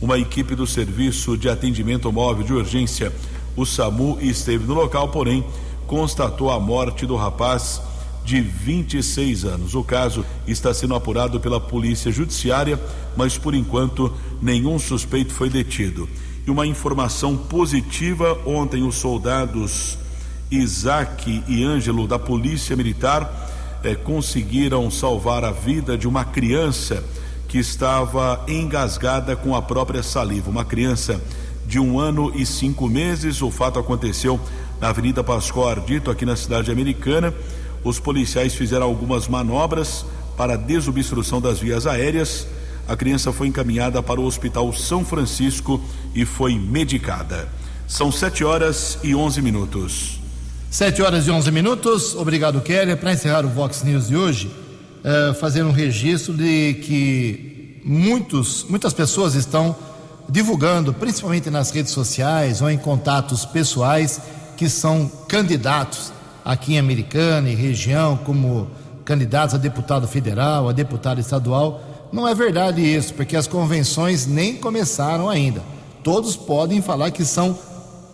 [0.00, 3.12] Uma equipe do Serviço de Atendimento Móvel de Urgência,
[3.54, 5.44] o SAMU, esteve no local, porém,
[5.86, 7.82] constatou a morte do rapaz
[8.24, 9.74] de 26 anos.
[9.74, 12.80] O caso está sendo apurado pela Polícia Judiciária,
[13.16, 16.08] mas por enquanto nenhum suspeito foi detido.
[16.46, 19.98] E uma informação positiva: ontem os soldados
[20.50, 27.04] Isaac e Ângelo da Polícia Militar eh, conseguiram salvar a vida de uma criança
[27.48, 30.50] que estava engasgada com a própria saliva.
[30.50, 31.20] Uma criança
[31.66, 33.42] de um ano e cinco meses.
[33.42, 34.40] O fato aconteceu
[34.80, 37.32] na Avenida Pascoal Ardito, aqui na cidade americana.
[37.84, 40.04] Os policiais fizeram algumas manobras
[40.36, 42.46] para desobstrução das vias aéreas
[42.86, 45.80] A criança foi encaminhada para o Hospital São Francisco
[46.14, 47.48] e foi medicada.
[47.88, 50.20] São 7 horas e 11 minutos.
[50.70, 52.14] 7 horas e 11 minutos.
[52.14, 52.94] Obrigado, Kelly.
[52.96, 58.92] Para encerrar o Vox News de hoje, uh, fazer um registro de que muitos, muitas
[58.92, 59.74] pessoas estão
[60.28, 64.20] divulgando, principalmente nas redes sociais ou em contatos pessoais,
[64.58, 66.12] que são candidatos
[66.44, 68.68] aqui em Americana e região, como
[69.04, 71.82] candidatos a deputado federal, a deputado estadual.
[72.12, 75.62] Não é verdade isso, porque as convenções nem começaram ainda.
[76.02, 77.58] Todos podem falar que são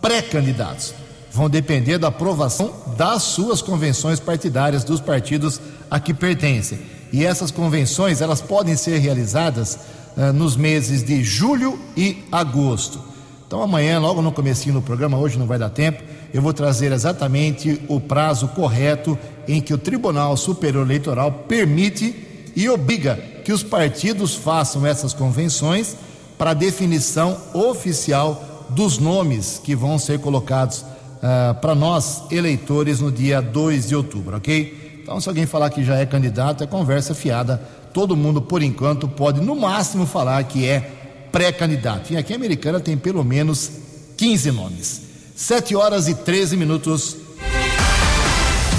[0.01, 0.93] pré-candidatos.
[1.31, 6.79] Vão depender da aprovação das suas convenções partidárias dos partidos a que pertencem.
[7.11, 9.77] E essas convenções, elas podem ser realizadas
[10.15, 13.10] uh, nos meses de julho e agosto.
[13.51, 16.01] Então amanhã, logo no comecinho do programa, hoje não vai dar tempo,
[16.33, 22.15] eu vou trazer exatamente o prazo correto em que o Tribunal Superior Eleitoral permite
[22.55, 25.97] e obriga que os partidos façam essas convenções
[26.37, 33.41] para definição oficial dos nomes que vão ser colocados uh, para nós, eleitores, no dia
[33.41, 35.01] 2 de outubro, ok?
[35.03, 37.61] Então, se alguém falar que já é candidato, é conversa fiada.
[37.93, 41.00] Todo mundo, por enquanto, pode no máximo falar que é
[41.31, 42.13] pré-candidato.
[42.13, 43.69] E aqui em Americana tem pelo menos
[44.17, 45.01] 15 nomes.
[45.35, 47.17] 7 horas e 13 minutos.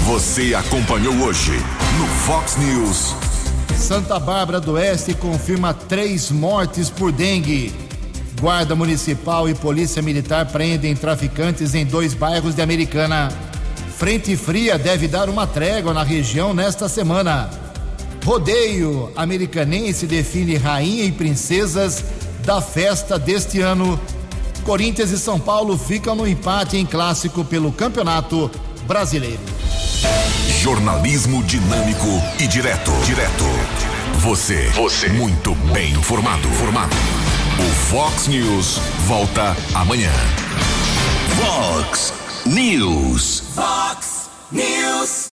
[0.05, 1.51] Você acompanhou hoje
[1.97, 3.15] no Fox News.
[3.77, 7.73] Santa Bárbara do Oeste confirma três mortes por dengue.
[8.39, 13.29] Guarda Municipal e Polícia Militar prendem traficantes em dois bairros de Americana.
[13.97, 17.49] Frente fria deve dar uma trégua na região nesta semana.
[18.25, 22.03] Rodeio americanense define rainha e princesas
[22.45, 23.99] da festa deste ano.
[24.63, 28.49] Corinthians e São Paulo ficam no empate em clássico pelo Campeonato
[28.85, 29.39] Brasileiro.
[30.61, 32.07] Jornalismo dinâmico
[32.39, 32.91] e direto.
[33.05, 33.43] Direto.
[34.19, 34.69] Você.
[34.69, 35.09] Você.
[35.09, 36.47] Muito bem informado.
[36.49, 36.95] Formado.
[37.59, 40.11] O Fox News volta amanhã.
[41.41, 42.13] Fox
[42.45, 43.43] News.
[43.53, 45.21] Fox News.